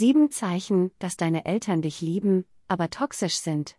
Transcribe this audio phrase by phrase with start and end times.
[0.00, 3.76] Sieben Zeichen, dass deine Eltern dich lieben, aber toxisch sind.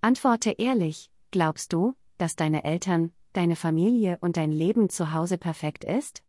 [0.00, 5.84] Antworte ehrlich, glaubst du, dass deine Eltern, deine Familie und dein Leben zu Hause perfekt
[5.84, 6.22] ist?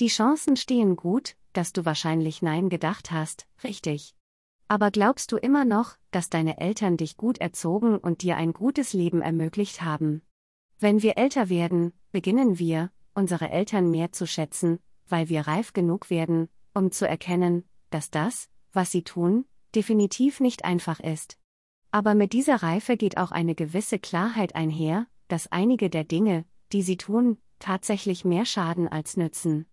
[0.00, 4.14] Die Chancen stehen gut, dass du wahrscheinlich Nein gedacht hast, richtig.
[4.68, 8.94] Aber glaubst du immer noch, dass deine Eltern dich gut erzogen und dir ein gutes
[8.94, 10.22] Leben ermöglicht haben?
[10.78, 14.78] Wenn wir älter werden, beginnen wir, unsere Eltern mehr zu schätzen,
[15.10, 19.44] weil wir reif genug werden, um zu erkennen, dass das, was sie tun,
[19.74, 21.38] definitiv nicht einfach ist.
[21.90, 26.82] Aber mit dieser Reife geht auch eine gewisse Klarheit einher, dass einige der Dinge, die
[26.82, 29.66] sie tun, tatsächlich mehr schaden als nützen.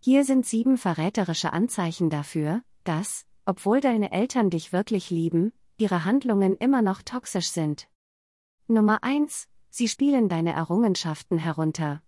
[0.00, 6.56] Hier sind sieben verräterische Anzeichen dafür, dass, obwohl deine Eltern dich wirklich lieben, ihre Handlungen
[6.56, 7.88] immer noch toxisch sind.
[8.66, 9.48] Nummer 1.
[9.68, 12.02] Sie spielen deine Errungenschaften herunter.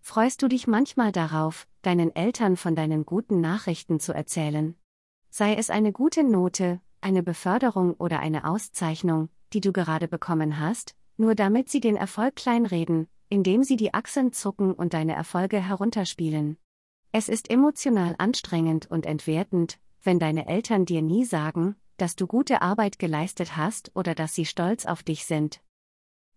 [0.00, 4.77] Freust du dich manchmal darauf, deinen Eltern von deinen guten Nachrichten zu erzählen?
[5.30, 10.94] Sei es eine gute Note, eine Beförderung oder eine Auszeichnung, die du gerade bekommen hast,
[11.16, 16.56] nur damit sie den Erfolg kleinreden, indem sie die Achseln zucken und deine Erfolge herunterspielen.
[17.12, 22.62] Es ist emotional anstrengend und entwertend, wenn deine Eltern dir nie sagen, dass du gute
[22.62, 25.60] Arbeit geleistet hast oder dass sie stolz auf dich sind.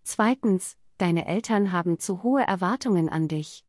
[0.04, 3.66] Zweitens, deine Eltern haben zu hohe Erwartungen an dich.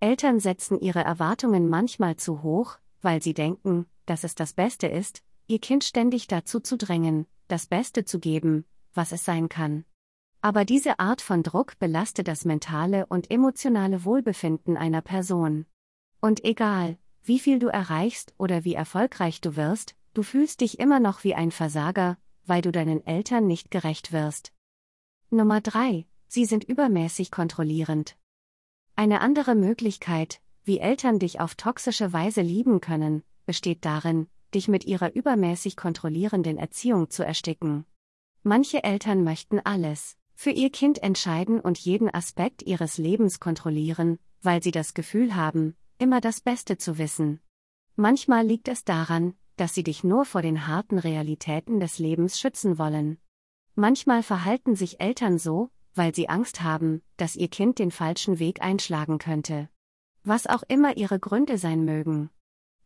[0.00, 5.22] Eltern setzen ihre Erwartungen manchmal zu hoch, weil sie denken, dass es das Beste ist,
[5.46, 9.84] ihr Kind ständig dazu zu drängen, das Beste zu geben, was es sein kann.
[10.40, 15.64] Aber diese Art von Druck belastet das mentale und emotionale Wohlbefinden einer Person.
[16.20, 20.98] Und egal, wie viel du erreichst oder wie erfolgreich du wirst, du fühlst dich immer
[20.98, 24.52] noch wie ein Versager, weil du deinen Eltern nicht gerecht wirst.
[25.30, 26.04] Nummer 3.
[26.26, 28.16] Sie sind übermäßig kontrollierend.
[28.96, 34.84] Eine andere Möglichkeit, wie Eltern dich auf toxische Weise lieben können, besteht darin, dich mit
[34.84, 37.84] ihrer übermäßig kontrollierenden Erziehung zu ersticken.
[38.44, 44.62] Manche Eltern möchten alles für ihr Kind entscheiden und jeden Aspekt ihres Lebens kontrollieren, weil
[44.62, 47.40] sie das Gefühl haben, immer das Beste zu wissen.
[47.96, 52.78] Manchmal liegt es daran, dass sie dich nur vor den harten Realitäten des Lebens schützen
[52.78, 53.18] wollen.
[53.74, 58.62] Manchmal verhalten sich Eltern so, weil sie Angst haben, dass ihr Kind den falschen Weg
[58.62, 59.68] einschlagen könnte.
[60.22, 62.30] Was auch immer ihre Gründe sein mögen.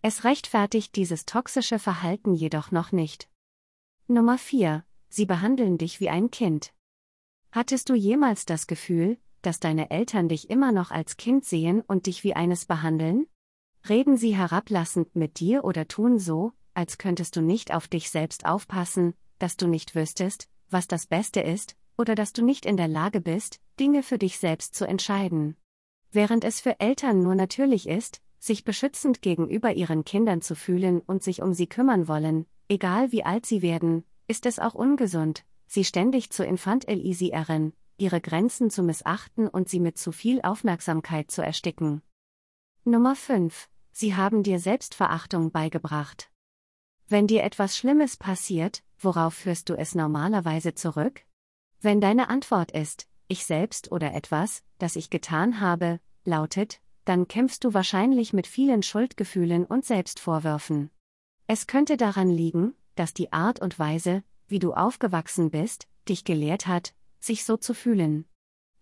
[0.07, 3.31] Es rechtfertigt dieses toxische Verhalten jedoch noch nicht.
[4.07, 4.85] Nummer 4.
[5.09, 6.75] Sie behandeln dich wie ein Kind.
[7.53, 12.05] Hattest du jemals das Gefühl, dass deine Eltern dich immer noch als Kind sehen und
[12.05, 13.29] dich wie eines behandeln?
[13.89, 18.45] Reden sie herablassend mit dir oder tun so, als könntest du nicht auf dich selbst
[18.45, 22.89] aufpassen, dass du nicht wüsstest, was das Beste ist, oder dass du nicht in der
[22.89, 25.57] Lage bist, Dinge für dich selbst zu entscheiden.
[26.11, 31.23] Während es für Eltern nur natürlich ist, sich beschützend gegenüber ihren Kindern zu fühlen und
[31.23, 35.83] sich um sie kümmern wollen, egal wie alt sie werden, ist es auch ungesund, sie
[35.83, 42.03] ständig zu infantilisieren, ihre Grenzen zu missachten und sie mit zu viel Aufmerksamkeit zu ersticken.
[42.85, 43.71] Nummer 5.
[43.93, 46.31] Sie haben dir Selbstverachtung beigebracht.
[47.09, 51.23] Wenn dir etwas Schlimmes passiert, worauf führst du es normalerweise zurück?
[51.81, 57.65] Wenn deine Antwort ist, ich selbst oder etwas, das ich getan habe, lautet, dann kämpfst
[57.65, 60.91] du wahrscheinlich mit vielen Schuldgefühlen und Selbstvorwürfen.
[61.47, 66.67] Es könnte daran liegen, dass die Art und Weise, wie du aufgewachsen bist, dich gelehrt
[66.67, 68.27] hat, sich so zu fühlen.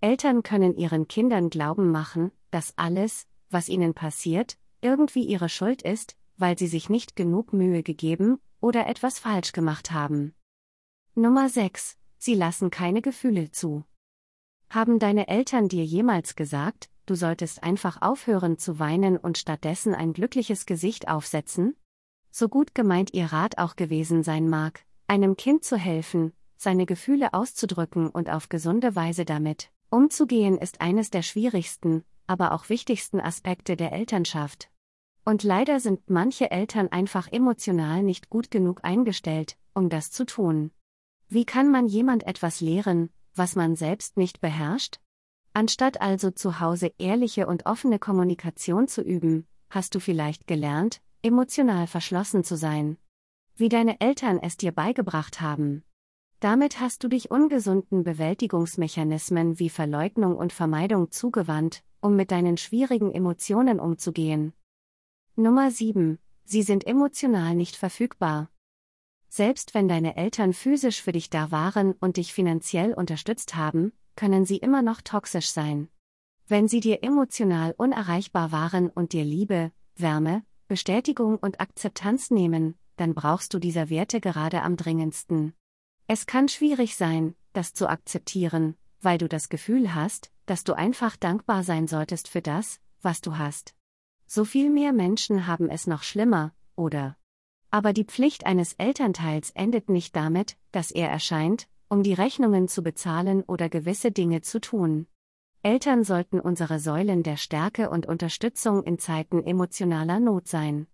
[0.00, 6.16] Eltern können ihren Kindern glauben machen, dass alles, was ihnen passiert, irgendwie ihre Schuld ist,
[6.36, 10.34] weil sie sich nicht genug Mühe gegeben oder etwas falsch gemacht haben.
[11.14, 11.96] Nummer 6.
[12.18, 13.84] Sie lassen keine Gefühle zu.
[14.70, 20.12] Haben deine Eltern dir jemals gesagt, du solltest einfach aufhören zu weinen und stattdessen ein
[20.12, 21.76] glückliches Gesicht aufsetzen?
[22.30, 27.34] So gut gemeint ihr Rat auch gewesen sein mag, einem Kind zu helfen, seine Gefühle
[27.34, 33.76] auszudrücken und auf gesunde Weise damit umzugehen, ist eines der schwierigsten, aber auch wichtigsten Aspekte
[33.76, 34.70] der Elternschaft.
[35.24, 40.70] Und leider sind manche Eltern einfach emotional nicht gut genug eingestellt, um das zu tun.
[41.28, 44.98] Wie kann man jemand etwas lehren, was man selbst nicht beherrscht?
[45.54, 51.86] Anstatt also zu Hause ehrliche und offene Kommunikation zu üben, hast du vielleicht gelernt, emotional
[51.86, 52.96] verschlossen zu sein.
[53.56, 55.84] Wie deine Eltern es dir beigebracht haben.
[56.40, 63.12] Damit hast du dich ungesunden Bewältigungsmechanismen wie Verleugnung und Vermeidung zugewandt, um mit deinen schwierigen
[63.12, 64.54] Emotionen umzugehen.
[65.36, 66.18] Nummer 7.
[66.44, 68.50] Sie sind emotional nicht verfügbar.
[69.28, 74.44] Selbst wenn deine Eltern physisch für dich da waren und dich finanziell unterstützt haben, können
[74.44, 75.88] sie immer noch toxisch sein.
[76.46, 83.14] Wenn sie dir emotional unerreichbar waren und dir Liebe, Wärme, Bestätigung und Akzeptanz nehmen, dann
[83.14, 85.54] brauchst du dieser Werte gerade am dringendsten.
[86.06, 91.16] Es kann schwierig sein, das zu akzeptieren, weil du das Gefühl hast, dass du einfach
[91.16, 93.74] dankbar sein solltest für das, was du hast.
[94.26, 97.16] So viel mehr Menschen haben es noch schlimmer, oder?
[97.70, 102.82] Aber die Pflicht eines Elternteils endet nicht damit, dass er erscheint, um die Rechnungen zu
[102.82, 105.06] bezahlen oder gewisse Dinge zu tun.
[105.62, 110.86] Eltern sollten unsere Säulen der Stärke und Unterstützung in Zeiten emotionaler Not sein.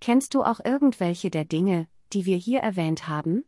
[0.00, 3.44] Kennst du auch irgendwelche der Dinge, die wir hier erwähnt haben?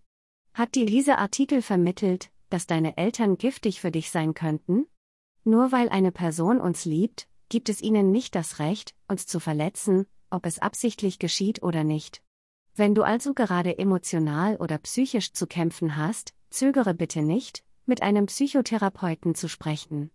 [0.53, 4.85] Hat dir dieser Artikel vermittelt, dass deine Eltern giftig für dich sein könnten?
[5.45, 10.05] Nur weil eine Person uns liebt, gibt es ihnen nicht das Recht, uns zu verletzen,
[10.29, 12.23] ob es absichtlich geschieht oder nicht.
[12.75, 18.27] Wenn du also gerade emotional oder psychisch zu kämpfen hast, zögere bitte nicht, mit einem
[18.27, 20.11] Psychotherapeuten zu sprechen.